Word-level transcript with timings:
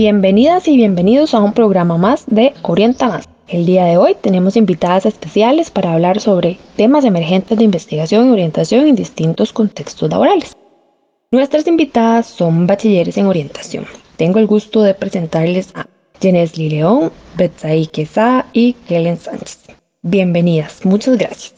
Bienvenidas 0.00 0.66
y 0.66 0.78
bienvenidos 0.78 1.34
a 1.34 1.40
un 1.40 1.52
programa 1.52 1.98
más 1.98 2.24
de 2.26 2.54
Orienta 2.62 3.06
Más. 3.06 3.28
El 3.48 3.66
día 3.66 3.84
de 3.84 3.98
hoy 3.98 4.16
tenemos 4.18 4.56
invitadas 4.56 5.04
especiales 5.04 5.70
para 5.70 5.92
hablar 5.92 6.20
sobre 6.20 6.58
temas 6.74 7.04
emergentes 7.04 7.58
de 7.58 7.64
investigación 7.64 8.26
y 8.26 8.32
orientación 8.32 8.86
en 8.86 8.96
distintos 8.96 9.52
contextos 9.52 10.08
laborales. 10.08 10.56
Nuestras 11.30 11.66
invitadas 11.66 12.28
son 12.28 12.66
bachilleres 12.66 13.18
en 13.18 13.26
orientación. 13.26 13.84
Tengo 14.16 14.38
el 14.38 14.46
gusto 14.46 14.80
de 14.80 14.94
presentarles 14.94 15.68
a 15.74 15.86
Genesli 16.18 16.70
León, 16.70 17.12
Betsaí 17.36 17.86
Quesada 17.86 18.48
y 18.54 18.72
Kellen 18.88 19.18
Sánchez. 19.18 19.66
Bienvenidas, 20.00 20.82
muchas 20.86 21.18
gracias. 21.18 21.54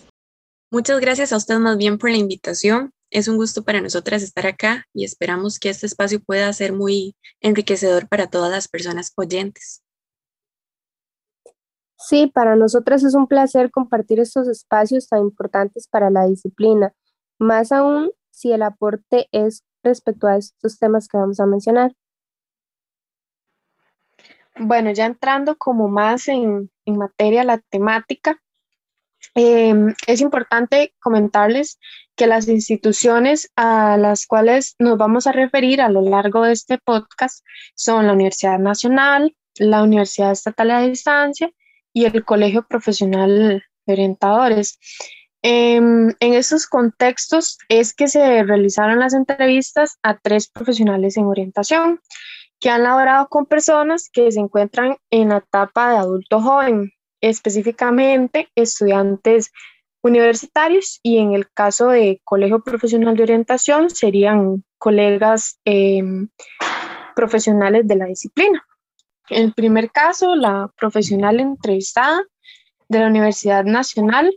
Muchas 0.73 0.99
gracias 0.99 1.33
a 1.33 1.37
usted 1.37 1.59
más 1.59 1.77
bien 1.77 1.97
por 1.97 2.11
la 2.11 2.17
invitación. 2.17 2.91
Es 3.13 3.29
un 3.29 3.37
gusto 3.37 3.63
para 3.63 3.83
nosotras 3.83 4.23
estar 4.23 4.47
acá 4.47 4.87
y 4.95 5.05
esperamos 5.05 5.59
que 5.59 5.69
este 5.69 5.85
espacio 5.85 6.19
pueda 6.25 6.51
ser 6.55 6.73
muy 6.73 7.15
enriquecedor 7.43 8.09
para 8.09 8.27
todas 8.29 8.51
las 8.51 8.69
personas 8.69 9.13
oyentes. 9.17 9.83
Sí, 11.99 12.27
para 12.27 12.57
nosotras 12.57 13.05
es 13.05 13.15
un 13.15 13.27
placer 13.27 13.71
compartir 13.71 14.19
estos 14.19 14.49
espacios 14.49 15.09
tan 15.09 15.21
importantes 15.21 15.87
para 15.89 16.09
la 16.09 16.27
disciplina, 16.27 16.95
más 17.39 17.71
aún 17.71 18.11
si 18.31 18.51
el 18.51 18.63
aporte 18.63 19.29
es 19.31 19.63
respecto 19.83 20.27
a 20.27 20.39
estos 20.39 20.79
temas 20.79 21.07
que 21.07 21.19
vamos 21.19 21.39
a 21.39 21.45
mencionar. 21.45 21.95
Bueno, 24.59 24.91
ya 24.91 25.05
entrando 25.05 25.59
como 25.59 25.89
más 25.89 26.29
en, 26.29 26.71
en 26.87 26.97
materia 26.97 27.45
la 27.45 27.59
temática, 27.59 28.41
Em, 29.35 29.95
es 30.07 30.21
importante 30.21 30.95
comentarles 31.01 31.79
que 32.17 32.27
las 32.27 32.49
instituciones 32.49 33.51
a 33.57 33.97
las 33.97 34.27
cuales 34.27 34.75
nos 34.79 34.99
vamos 34.99 35.27
a 35.27 35.33
referir 35.33 35.81
a 35.81 35.89
lo 35.89 36.03
largo 36.03 36.43
de 36.43 36.53
este 36.53 36.79
podcast 36.79 37.45
son 37.75 38.07
la 38.07 38.13
Universidad 38.13 38.59
Nacional, 38.59 39.35
la 39.59 39.83
Universidad 39.83 40.33
Estatal 40.33 40.71
a 40.71 40.81
Distancia 40.83 41.51
y 41.93 42.05
el 42.05 42.25
Colegio 42.25 42.67
Profesional 42.67 43.65
de 43.87 43.93
Orientadores. 43.93 44.79
Em, 45.43 46.11
en 46.21 46.35
esos 46.35 46.67
contextos 46.67 47.59
es 47.69 47.95
que 47.95 48.09
se 48.09 48.45
realizaron 48.45 49.01
las 49.01 49.15
entrevistas 49.15 49.99
a 50.03 50.17
tres 50.19 50.49
profesionales 50.49 51.17
en 51.17 51.25
orientación 51.25 52.01
que 52.61 52.71
han 52.71 52.85
laborado 52.85 53.29
con 53.29 53.47
personas 53.47 54.09
que 54.13 54.31
se 54.31 54.39
encuentran 54.39 54.97
en 55.11 55.31
la 55.31 55.39
etapa 55.39 55.91
de 55.91 55.97
adulto 55.97 56.41
joven, 56.41 56.93
específicamente 57.23 58.51
estudiantes 58.55 59.51
universitarios 60.03 60.99
y 61.03 61.19
en 61.19 61.33
el 61.33 61.51
caso 61.51 61.89
de 61.89 62.21
Colegio 62.25 62.63
Profesional 62.63 63.17
de 63.17 63.23
Orientación 63.23 63.89
serían 63.89 64.65
colegas 64.79 65.61
em, 65.65 66.29
profesionales 67.15 67.87
de 67.87 67.97
la 67.97 68.07
disciplina. 68.07 68.67
En 69.31 69.45
el 69.45 69.55
primer 69.55 69.91
caso, 69.93 70.35
la 70.35 70.71
profesional 70.77 71.39
entrevistada 71.39 72.25
de 72.89 72.99
la 72.99 73.07
Universidad 73.07 73.65
Nacional 73.65 74.37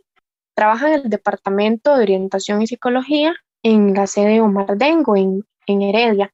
trabaja 0.54 0.88
en 0.88 0.94
el 0.94 1.10
Departamento 1.10 1.96
de 1.96 2.04
Orientación 2.04 2.62
y 2.62 2.68
Psicología 2.68 3.36
en 3.64 3.96
la 3.96 4.06
sede 4.06 4.40
Omar 4.42 4.78
Dengo, 4.78 5.16
en, 5.16 5.44
en 5.66 5.82
Heredia. 5.82 6.32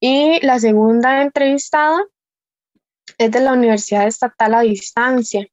Y 0.00 0.38
la 0.46 0.60
segunda 0.60 1.22
entrevistada 1.22 1.98
es 3.18 3.30
de 3.30 3.40
la 3.40 3.52
Universidad 3.52 4.06
Estatal 4.06 4.54
a 4.54 4.60
Distancia 4.60 5.48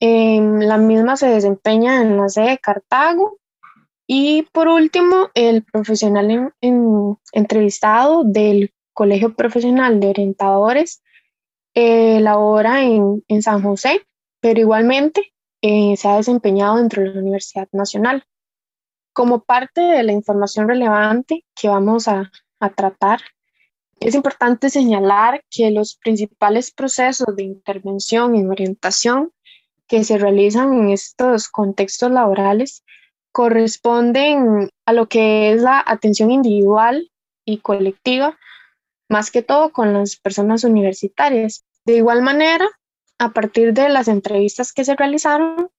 la 0.00 0.78
misma 0.78 1.16
se 1.16 1.26
desempeña 1.26 2.02
en 2.02 2.16
la 2.16 2.28
sede 2.28 2.50
de 2.50 2.58
Cartago. 2.58 3.38
Y 4.06 4.42
por 4.52 4.68
último, 4.68 5.28
el 5.34 5.62
profesional 5.62 6.52
entrevistado 7.32 8.24
del 8.24 8.72
Colegio 8.92 9.34
Profesional 9.34 10.00
de 10.00 10.08
Orientadores 10.08 11.02
eh, 11.74 12.18
labora 12.20 12.82
en, 12.82 13.42
San 13.42 13.62
José, 13.62 14.02
pero 14.40 14.60
igualmente 14.60 15.32
eh, 15.62 15.96
se 15.96 16.08
ha 16.08 16.16
desempeñado 16.16 16.78
dentro 16.78 17.02
de 17.02 17.10
la 17.14 17.20
Universidad 17.20 17.68
Nacional. 17.72 18.24
Como 19.12 19.44
parte 19.44 19.80
de 19.80 20.02
la 20.02 20.12
información 20.12 20.68
relevante 20.68 21.44
que 21.54 21.68
vamos 21.68 22.08
a, 22.08 22.30
a 22.58 22.70
tratar, 22.70 23.20
es 24.00 24.14
importante 24.14 24.70
señalar 24.70 25.44
que 25.50 25.70
los 25.70 25.96
principales 25.96 26.72
procesos 26.72 27.36
de 27.36 27.44
intervención 27.44 28.34
en 28.34 28.50
orientación 28.50 29.32
que 29.90 30.04
se 30.04 30.18
realizan 30.18 30.72
en 30.72 30.90
estos 30.90 31.48
contextos 31.48 32.12
laborales 32.12 32.84
corresponden 33.32 34.70
a 34.86 34.92
lo 34.92 35.08
que 35.08 35.52
es 35.52 35.62
la 35.62 35.82
atención 35.84 36.30
individual 36.30 37.10
y 37.44 37.58
colectiva, 37.58 38.38
más 39.08 39.32
que 39.32 39.42
todo 39.42 39.72
con 39.72 39.92
las 39.92 40.14
personas 40.14 40.62
universitarias. 40.62 41.64
De 41.84 41.96
igual 41.96 42.22
manera, 42.22 42.68
a 43.18 43.32
partir 43.32 43.72
de 43.72 43.88
las 43.88 44.06
entrevistas 44.06 44.72
que 44.72 44.84
se 44.84 44.94
realizaron, 44.94 45.70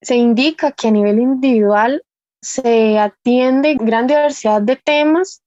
se 0.00 0.16
indica 0.16 0.72
que 0.72 0.88
a 0.88 0.92
nivel 0.92 1.18
individual 1.18 2.02
se 2.40 2.98
atiende 2.98 3.76
gran 3.78 4.06
diversidad 4.06 4.62
de 4.62 4.76
temas, 4.76 5.42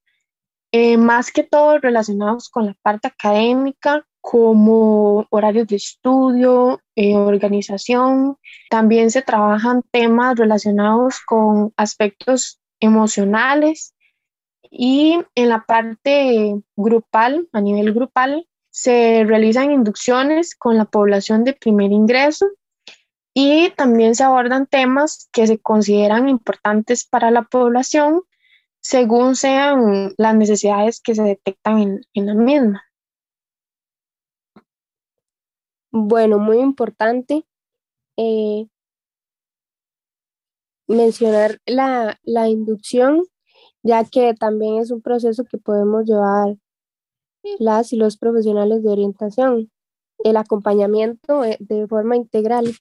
eh, 0.72 0.98
más 0.98 1.32
que 1.32 1.42
todo 1.42 1.80
relacionados 1.80 2.50
con 2.50 2.68
la 2.68 2.76
parte 2.84 3.08
académica, 3.08 4.06
como 4.22 5.26
horarios 5.30 5.68
de 5.68 5.78
estudio, 5.78 6.82
eh, 6.96 7.16
organización. 7.16 8.38
También 8.70 9.12
se 9.12 9.22
trabajan 9.22 9.84
temas 9.92 10.38
relacionados 10.38 11.20
con 11.26 11.74
aspectos 11.78 12.60
emocionales 12.80 13.96
y 14.70 15.20
en 15.36 15.50
la 15.50 15.66
parte 15.66 16.56
grupal, 16.76 17.48
a 17.54 17.62
nivel 17.62 17.94
grupal, 17.94 18.48
se 18.70 19.24
realizan 19.26 19.72
inducciones 19.72 20.56
con 20.56 20.78
la 20.78 20.86
población 20.86 21.44
de 21.44 21.54
primer 21.54 21.92
ingreso 21.92 22.48
y 23.34 23.72
también 23.72 24.16
se 24.16 24.24
abordan 24.24 24.68
temas 24.68 25.28
que 25.32 25.48
se 25.48 25.60
consideran 25.60 26.30
importantes 26.30 27.06
para 27.06 27.32
la 27.32 27.44
población 27.44 28.22
según 28.82 29.36
sean 29.36 30.14
las 30.18 30.36
necesidades 30.36 31.02
que 31.02 31.16
se 31.16 31.24
detectan 31.24 31.80
en, 31.80 32.02
en 32.14 32.26
la 32.26 32.34
misma. 32.34 32.89
Bueno, 35.92 36.38
muy 36.38 36.60
importante 36.60 37.46
eh, 38.16 38.68
mencionar 40.88 41.60
la, 41.66 42.20
inducción, 42.48 43.24
ya 43.82 44.04
que 44.04 44.34
también 44.34 44.80
es 44.80 44.92
un 44.92 45.02
proceso 45.02 45.44
que 45.46 45.58
podemos 45.58 46.06
llevar 46.06 46.58
las 47.60 47.94
y 47.94 47.96
los 47.96 48.18
profesionales 48.18 48.84
de 48.84 48.90
orientación, 48.90 49.72
el 50.24 50.38
acompañamiento 50.38 51.44
eh, 51.44 51.58
de 51.60 51.88
forma 51.88 52.16
integral. 52.16 52.76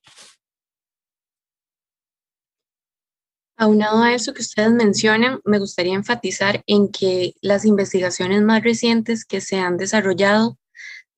Aunado 3.56 4.02
a 4.02 4.14
eso 4.14 4.34
que 4.34 4.42
ustedes 4.42 4.72
mencionan, 4.72 5.40
me 5.44 5.58
gustaría 5.58 5.94
enfatizar 5.94 6.62
en 6.66 6.88
que 6.90 7.34
las 7.40 7.64
investigaciones 7.64 8.42
más 8.42 8.62
recientes 8.62 9.24
que 9.24 9.40
se 9.40 9.58
han 9.58 9.76
desarrollado 9.76 10.58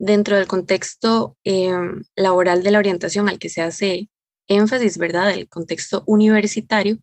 dentro 0.01 0.37
del 0.37 0.49
contexto 0.49 1.37
em, 1.45 2.03
laboral 2.17 2.63
de 2.63 2.71
la 2.71 2.79
orientación 2.79 3.29
al 3.29 3.39
que 3.39 3.51
se 3.51 3.61
hace 3.61 4.09
énfasis, 4.49 4.97
¿verdad? 4.99 5.31
El 5.31 5.49
contexto 5.49 6.03
universitario. 6.07 6.99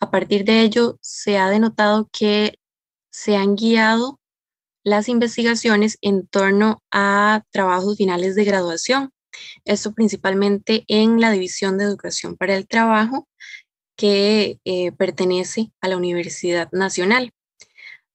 A 0.00 0.10
partir 0.10 0.44
de 0.44 0.62
ello, 0.62 0.98
se 1.02 1.36
ha 1.36 1.50
denotado 1.50 2.08
que 2.10 2.58
se 3.10 3.36
han 3.36 3.54
guiado 3.56 4.18
las 4.82 5.08
investigaciones 5.08 5.98
en 6.00 6.26
torno 6.26 6.82
a 6.90 7.42
trabajos 7.50 7.98
finales 7.98 8.34
de 8.34 8.44
graduación. 8.44 9.12
Esto 9.66 9.92
principalmente 9.92 10.84
en 10.88 11.20
la 11.20 11.30
División 11.30 11.76
de 11.76 11.84
Educación 11.84 12.36
para 12.36 12.56
el 12.56 12.66
Trabajo, 12.66 13.28
que 13.96 14.60
eh, 14.64 14.92
pertenece 14.92 15.72
a 15.82 15.88
la 15.88 15.98
Universidad 15.98 16.70
Nacional, 16.72 17.32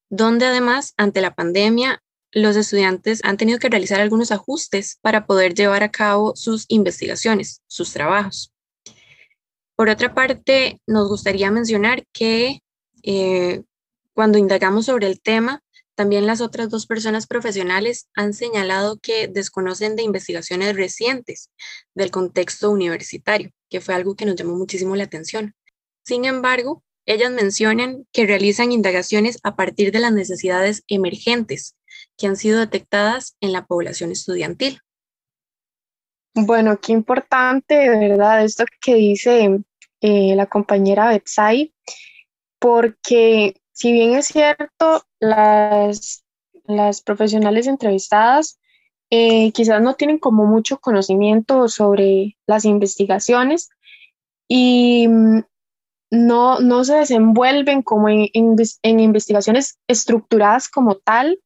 donde 0.10 0.48
además, 0.48 0.94
ante 0.98 1.22
la 1.22 1.36
pandemia, 1.36 2.02
los 2.32 2.56
estudiantes 2.56 3.22
han 3.24 3.38
tenido 3.38 3.60
que 3.60 3.70
realizar 3.70 4.00
algunos 4.02 4.32
ajustes 4.32 5.00
para 5.02 5.26
poder 5.26 5.54
llevar 5.54 5.84
a 5.84 5.92
cabo 5.92 6.36
sus 6.36 6.66
investigaciones, 6.68 7.62
sus 7.68 7.92
trabajos. 7.92 8.54
Por 9.76 9.90
otra 9.90 10.14
parte, 10.14 10.82
nos 10.86 11.08
gustaría 11.08 11.50
mencionar 11.52 12.06
que 12.12 12.62
eh, 13.04 13.62
cuando 14.14 14.38
indagamos 14.38 14.86
sobre 14.86 15.08
el 15.08 15.22
tema, 15.22 15.64
también 15.96 16.28
las 16.28 16.42
otras 16.42 16.70
dos 16.70 16.86
personas 16.86 17.28
profesionales 17.28 18.10
han 18.16 18.34
señalado 18.34 19.00
que 19.00 19.28
desconocen 19.28 19.96
de 19.96 20.04
investigaciones 20.04 20.76
recientes 20.76 21.50
del 21.94 22.12
contexto 22.12 22.70
universitario, 22.70 23.52
que 23.70 23.82
fue 23.82 23.96
algo 23.96 24.16
que 24.16 24.26
nos 24.26 24.36
llamó 24.36 24.56
muchísimo 24.56 24.96
la 24.96 25.06
atención. 25.06 25.56
Sin 26.04 26.26
embargo, 26.26 26.84
ellas 27.06 27.32
mencionan 27.32 28.06
que 28.14 28.28
realizan 28.28 28.72
indagaciones 28.72 29.40
a 29.44 29.56
partir 29.56 29.92
de 29.92 30.00
las 30.00 30.14
necesidades 30.14 30.84
emergentes 30.88 31.76
que 32.20 32.28
han 32.28 32.36
sido 32.36 32.60
detectadas 32.60 33.36
en 33.42 33.54
la 33.54 33.66
población 33.66 34.12
estudiantil. 34.12 34.82
Bueno, 36.36 36.80
qué 36.80 36.92
importante, 36.92 37.76
de 37.76 37.90
verdad, 37.90 38.44
esto 38.44 38.66
que 38.82 38.96
dice 38.96 39.62
eh, 40.02 40.36
la 40.36 40.46
compañera 40.46 41.10
Betsai, 41.10 41.74
porque 42.60 43.56
si 43.72 43.92
bien 43.92 44.14
es 44.14 44.28
cierto, 44.28 45.04
las, 45.20 46.24
las 46.66 47.02
profesionales 47.02 47.66
entrevistadas 47.66 48.60
eh, 49.10 49.52
quizás 49.54 49.82
no 49.82 49.96
tienen 49.96 50.20
como 50.20 50.46
mucho 50.46 50.78
conocimiento 50.80 51.68
sobre 51.68 52.38
las 52.46 52.66
investigaciones 52.66 53.70
y 54.48 55.08
mm, 55.08 55.40
no, 56.12 56.60
no 56.60 56.84
se 56.84 56.96
desenvuelven 56.96 57.82
como 57.82 58.10
en, 58.10 58.30
en, 58.34 59.00
investigaciones 59.00 59.80
estructuradas 59.88 60.70
como 60.70 60.96
tal, 60.96 61.40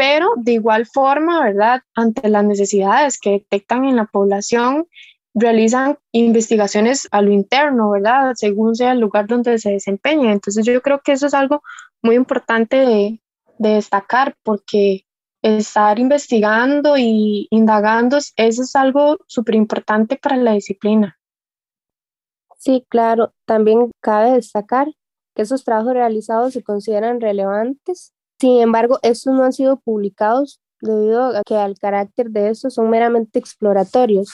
pero 0.00 0.30
de 0.38 0.52
igual 0.52 0.86
forma, 0.86 1.44
¿verdad? 1.44 1.82
Ante 1.94 2.30
las 2.30 2.42
necesidades 2.42 3.18
que 3.20 3.32
detectan 3.32 3.84
en 3.84 3.96
la 3.96 4.06
población, 4.06 4.86
realizan 5.34 5.98
investigaciones 6.12 7.06
a 7.10 7.20
lo 7.20 7.32
interno, 7.32 7.90
¿verdad? 7.90 8.32
Según 8.34 8.74
sea 8.74 8.92
el 8.92 9.00
lugar 9.00 9.26
donde 9.26 9.58
se 9.58 9.72
desempeña. 9.72 10.32
Entonces 10.32 10.64
yo 10.64 10.80
creo 10.80 11.02
que 11.04 11.12
eso 11.12 11.26
es 11.26 11.34
algo 11.34 11.62
muy 12.00 12.14
importante 12.14 12.76
de, 12.76 13.20
de 13.58 13.68
destacar 13.74 14.34
porque 14.42 15.04
estar 15.42 15.98
investigando 15.98 16.96
y 16.96 17.46
indagando, 17.50 18.16
eso 18.16 18.62
es 18.62 18.74
algo 18.76 19.18
súper 19.26 19.54
importante 19.54 20.16
para 20.16 20.38
la 20.38 20.52
disciplina. 20.52 21.18
Sí, 22.56 22.86
claro. 22.88 23.34
También 23.44 23.90
cabe 24.00 24.32
destacar 24.32 24.86
que 25.34 25.42
esos 25.42 25.62
trabajos 25.62 25.92
realizados 25.92 26.54
se 26.54 26.62
consideran 26.62 27.20
relevantes. 27.20 28.14
Sin 28.40 28.58
embargo, 28.60 28.98
estos 29.02 29.34
no 29.34 29.44
han 29.44 29.52
sido 29.52 29.76
publicados 29.80 30.62
debido 30.80 31.36
a 31.36 31.42
que 31.44 31.56
al 31.56 31.78
carácter 31.78 32.30
de 32.30 32.48
estos 32.48 32.72
son 32.72 32.88
meramente 32.88 33.38
exploratorios. 33.38 34.30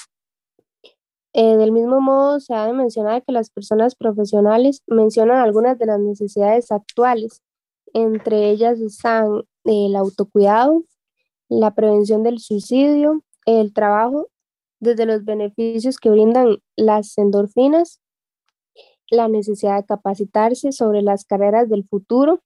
Eh, 1.33 1.57
del 1.57 1.73
mismo 1.73 2.01
modo, 2.01 2.39
se 2.39 2.55
ha 2.55 2.67
de 2.67 2.73
mencionar 2.73 3.25
que 3.25 3.33
las 3.33 3.51
personas 3.51 3.97
profesionales 3.97 4.83
mencionan 4.87 5.39
algunas 5.39 5.77
de 5.79 5.87
las 5.87 5.99
necesidades 5.99 6.71
actuales. 6.71 7.43
Entre 7.95 8.51
ellas 8.51 8.79
están 8.79 9.43
el 9.65 9.97
autocuidado, 9.97 10.85
la 11.49 11.75
prevención 11.75 12.23
del 12.23 12.39
suicidio, 12.39 13.25
el 13.45 13.73
trabajo 13.73 14.29
desde 14.79 15.05
los 15.05 15.25
beneficios 15.25 15.99
que 15.99 16.11
brindan 16.11 16.59
las 16.77 17.19
endorfinas, 17.19 18.01
la 19.11 19.27
necesidad 19.27 19.79
de 19.79 19.87
capacitarse 19.87 20.71
sobre 20.71 21.03
las 21.03 21.25
carreras 21.25 21.69
del 21.69 21.85
futuro, 21.85 22.41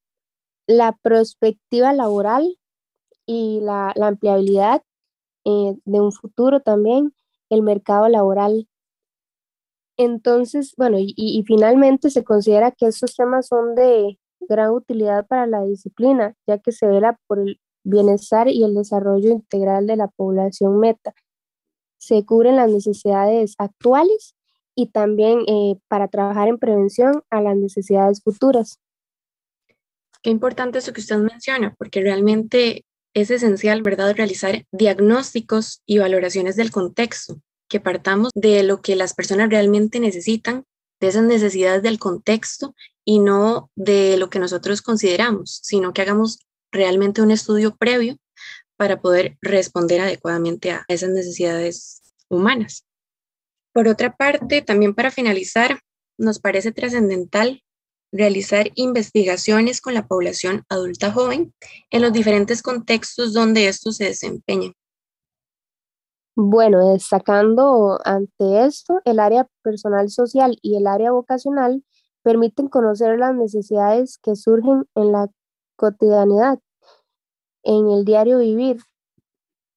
la 0.70 0.92
perspectiva 1.02 1.92
laboral 1.92 2.56
y 3.26 3.58
la, 3.60 3.92
ampliabilidad 4.00 4.82
eh, 5.44 5.74
de 5.84 6.00
un 6.00 6.12
futuro 6.12 6.60
también, 6.60 7.12
el 7.48 7.62
mercado 7.62 8.08
laboral. 8.08 8.68
Entonces, 9.96 10.74
bueno, 10.76 10.98
y, 10.98 11.12
y 11.16 11.42
finalmente 11.44 12.08
se 12.08 12.22
considera 12.22 12.70
que 12.70 12.86
estos 12.86 13.16
temas 13.16 13.48
son 13.48 13.74
de 13.74 14.18
gran 14.48 14.70
utilidad 14.70 15.26
para 15.26 15.46
la 15.48 15.64
disciplina, 15.64 16.36
ya 16.46 16.58
que 16.58 16.70
se 16.70 16.86
vela 16.86 17.18
por 17.26 17.40
el 17.40 17.60
bienestar 17.82 18.48
y 18.48 18.62
el 18.62 18.74
desarrollo 18.74 19.30
integral 19.30 19.88
de 19.88 19.96
la 19.96 20.06
población 20.06 20.78
meta. 20.78 21.14
Se 21.98 22.24
cubren 22.24 22.56
las 22.56 22.70
necesidades 22.70 23.56
actuales 23.58 24.36
y 24.76 24.86
también 24.86 25.40
eh, 25.48 25.80
para 25.88 26.06
trabajar 26.06 26.46
en 26.46 26.58
prevención 26.58 27.24
a 27.28 27.42
las 27.42 27.56
necesidades 27.56 28.22
futuras. 28.22 28.78
Qué 30.22 30.30
importante 30.30 30.78
eso 30.78 30.92
que 30.92 31.00
usted 31.00 31.16
menciona, 31.16 31.74
porque 31.78 32.00
realmente 32.02 32.84
es 33.14 33.30
esencial, 33.30 33.82
¿verdad?, 33.82 34.14
realizar 34.14 34.64
diagnósticos 34.70 35.82
y 35.86 35.98
valoraciones 35.98 36.56
del 36.56 36.70
contexto, 36.70 37.40
que 37.68 37.80
partamos 37.80 38.30
de 38.34 38.62
lo 38.62 38.82
que 38.82 38.96
las 38.96 39.14
personas 39.14 39.48
realmente 39.48 39.98
necesitan, 40.00 40.64
de 41.00 41.08
esas 41.08 41.24
necesidades 41.24 41.82
del 41.82 41.98
contexto 41.98 42.74
y 43.04 43.20
no 43.20 43.70
de 43.74 44.18
lo 44.18 44.28
que 44.28 44.38
nosotros 44.38 44.82
consideramos, 44.82 45.60
sino 45.62 45.94
que 45.94 46.02
hagamos 46.02 46.40
realmente 46.70 47.22
un 47.22 47.30
estudio 47.30 47.74
previo 47.74 48.18
para 48.76 49.00
poder 49.00 49.38
responder 49.40 50.00
adecuadamente 50.00 50.70
a 50.72 50.84
esas 50.88 51.10
necesidades 51.10 52.02
humanas. 52.28 52.84
Por 53.72 53.88
otra 53.88 54.14
parte, 54.14 54.62
también 54.62 54.94
para 54.94 55.10
finalizar, 55.10 55.80
nos 56.18 56.38
parece 56.38 56.70
trascendental 56.72 57.62
realizar 58.12 58.70
investigaciones 58.74 59.80
con 59.80 59.94
la 59.94 60.06
población 60.06 60.64
adulta 60.68 61.12
joven 61.12 61.54
en 61.90 62.02
los 62.02 62.12
diferentes 62.12 62.62
contextos 62.62 63.32
donde 63.32 63.68
estos 63.68 63.96
se 63.96 64.04
desempeñan. 64.04 64.72
Bueno, 66.36 66.92
destacando 66.92 67.98
ante 68.04 68.64
esto, 68.64 69.00
el 69.04 69.18
área 69.18 69.46
personal 69.62 70.08
social 70.10 70.58
y 70.62 70.76
el 70.76 70.86
área 70.86 71.12
vocacional 71.12 71.84
permiten 72.22 72.68
conocer 72.68 73.18
las 73.18 73.34
necesidades 73.34 74.18
que 74.18 74.36
surgen 74.36 74.86
en 74.94 75.12
la 75.12 75.28
cotidianidad, 75.76 76.58
en 77.62 77.90
el 77.90 78.04
diario 78.04 78.38
vivir 78.38 78.78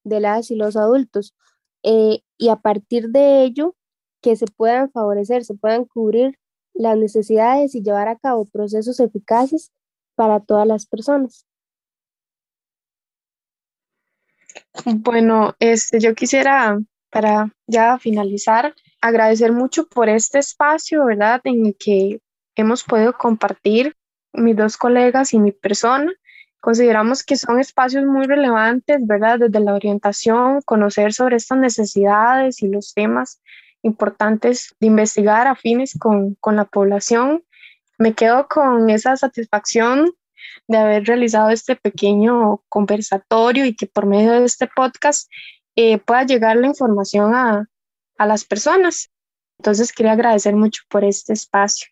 de 0.03 0.19
las 0.19 0.51
y 0.51 0.55
los 0.55 0.75
adultos, 0.75 1.35
eh, 1.83 2.21
y 2.37 2.49
a 2.49 2.57
partir 2.57 3.09
de 3.09 3.43
ello 3.43 3.75
que 4.21 4.35
se 4.35 4.45
puedan 4.45 4.91
favorecer, 4.91 5.43
se 5.43 5.55
puedan 5.55 5.85
cubrir 5.85 6.39
las 6.73 6.97
necesidades 6.97 7.75
y 7.75 7.83
llevar 7.83 8.07
a 8.07 8.17
cabo 8.17 8.45
procesos 8.45 8.99
eficaces 8.99 9.71
para 10.15 10.39
todas 10.39 10.67
las 10.67 10.85
personas. 10.85 11.45
Bueno, 14.85 15.55
este, 15.59 15.99
yo 15.99 16.15
quisiera, 16.15 16.79
para 17.09 17.53
ya 17.67 17.97
finalizar, 17.99 18.73
agradecer 19.01 19.51
mucho 19.51 19.87
por 19.87 20.09
este 20.09 20.39
espacio, 20.39 21.05
¿verdad? 21.05 21.41
En 21.43 21.67
el 21.67 21.75
que 21.77 22.19
hemos 22.55 22.83
podido 22.83 23.13
compartir 23.13 23.95
mis 24.33 24.55
dos 24.55 24.77
colegas 24.77 25.33
y 25.33 25.39
mi 25.39 25.51
persona. 25.51 26.11
Consideramos 26.59 27.23
que 27.23 27.35
son 27.35 27.59
espacios 27.59 28.05
muy 28.05 28.25
relevantes, 28.25 29.05
¿verdad? 29.05 29.39
Desde 29.39 29.59
la 29.59 29.73
orientación, 29.73 30.61
conocer 30.61 31.13
sobre 31.13 31.35
estas 31.35 31.57
necesidades 31.57 32.61
y 32.61 32.67
los 32.67 32.93
temas 32.93 33.41
importantes 33.83 34.75
de 34.79 34.87
investigar 34.87 35.47
afines 35.47 35.97
con, 35.99 36.35
con 36.35 36.55
la 36.55 36.65
población. 36.65 37.43
Me 37.97 38.13
quedo 38.13 38.47
con 38.47 38.89
esa 38.89 39.15
satisfacción 39.15 40.11
de 40.67 40.77
haber 40.77 41.03
realizado 41.03 41.49
este 41.49 41.75
pequeño 41.75 42.63
conversatorio 42.69 43.65
y 43.65 43.75
que 43.75 43.85
por 43.85 44.05
medio 44.05 44.31
de 44.31 44.45
este 44.45 44.67
podcast 44.67 45.29
eh, 45.75 45.97
pueda 45.99 46.23
llegar 46.23 46.57
la 46.57 46.67
información 46.67 47.35
a, 47.35 47.67
a 48.17 48.25
las 48.25 48.45
personas. 48.45 49.11
Entonces 49.59 49.91
quería 49.93 50.13
agradecer 50.13 50.55
mucho 50.55 50.83
por 50.89 51.03
este 51.03 51.33
espacio. 51.33 51.87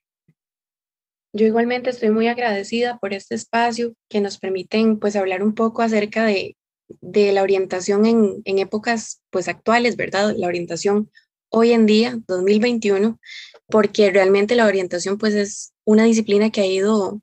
Yo 1.33 1.45
igualmente 1.45 1.89
estoy 1.89 2.09
muy 2.09 2.27
agradecida 2.27 2.97
por 2.97 3.13
este 3.13 3.35
espacio 3.35 3.93
que 4.09 4.19
nos 4.19 4.37
permiten 4.37 4.99
pues 4.99 5.15
hablar 5.15 5.43
un 5.43 5.53
poco 5.55 5.81
acerca 5.81 6.25
de, 6.25 6.57
de 6.99 7.31
la 7.31 7.43
orientación 7.43 8.05
en, 8.05 8.41
en, 8.43 8.59
épocas 8.59 9.21
pues 9.29 9.47
actuales, 9.47 9.95
¿verdad? 9.95 10.33
La 10.35 10.47
orientación 10.47 11.09
hoy 11.51 11.73
en 11.73 11.85
día, 11.85 12.19
2021, 12.27 13.19
porque 13.67 14.09
realmente 14.09 14.55
la 14.55 14.65
orientación 14.65 15.17
pues 15.17 15.35
es 15.35 15.73
una 15.85 16.05
disciplina 16.05 16.49
que 16.49 16.61
ha 16.61 16.65
ido 16.65 17.21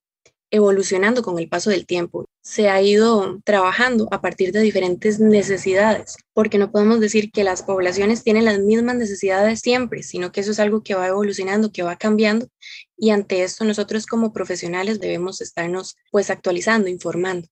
evolucionando 0.51 1.23
con 1.23 1.39
el 1.39 1.49
paso 1.49 1.71
del 1.71 1.87
tiempo. 1.87 2.27
Se 2.41 2.71
ha 2.71 2.81
ido 2.81 3.41
trabajando 3.45 4.09
a 4.11 4.21
partir 4.21 4.53
de 4.53 4.61
diferentes 4.61 5.21
necesidades, 5.21 6.17
porque 6.33 6.59
no 6.59 6.71
podemos 6.71 7.01
decir 7.01 7.31
que 7.31 7.45
las 7.45 7.63
poblaciones 7.63 8.23
tienen 8.23 8.47
las 8.47 8.59
mismas 8.61 8.97
necesidades 8.97 9.61
siempre, 9.61 10.03
sino 10.03 10.33
que 10.33 10.41
eso 10.41 10.53
es 10.53 10.61
algo 10.61 10.83
que 10.83 10.95
va 10.95 11.09
evolucionando, 11.09 11.71
que 11.71 11.83
va 11.83 11.97
cambiando, 11.97 12.49
y 12.97 13.11
ante 13.11 13.43
esto 13.43 13.65
nosotros 13.65 14.07
como 14.07 14.33
profesionales 14.33 15.01
debemos 15.01 15.41
estarnos 15.41 15.97
pues 16.11 16.31
actualizando, 16.31 16.89
informando. 16.89 17.49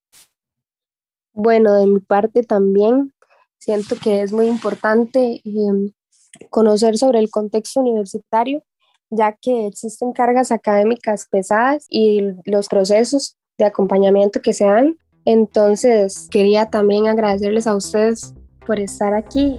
Bueno, 1.32 1.74
de 1.74 1.86
mi 1.86 2.00
parte 2.00 2.42
también 2.42 3.12
siento 3.58 3.96
que 3.96 4.22
es 4.22 4.32
muy 4.32 4.46
importante 4.46 5.42
em, 5.44 5.92
conocer 6.50 6.96
sobre 6.98 7.18
el 7.18 7.30
contexto 7.30 7.80
universitario 7.80 8.62
ya 9.10 9.36
que 9.40 9.66
existen 9.66 10.12
cargas 10.12 10.50
académicas 10.52 11.26
pesadas 11.30 11.86
y 11.88 12.22
los 12.44 12.68
procesos 12.68 13.36
de 13.58 13.64
acompañamiento 13.64 14.40
que 14.42 14.52
se 14.52 14.64
dan. 14.64 14.96
Entonces, 15.24 16.28
quería 16.30 16.70
también 16.70 17.06
agradecerles 17.06 17.66
a 17.66 17.76
ustedes 17.76 18.34
por 18.66 18.78
estar 18.78 19.14
aquí. 19.14 19.58